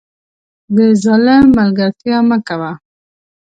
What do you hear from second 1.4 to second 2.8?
ملګرتیا مه کوه